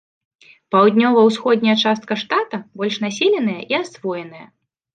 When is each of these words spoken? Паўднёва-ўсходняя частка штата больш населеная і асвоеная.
Паўднёва-ўсходняя 0.75 1.75
частка 1.85 2.13
штата 2.23 2.57
больш 2.81 2.99
населеная 3.07 3.57
і 3.71 3.81
асвоеная. 3.85 4.47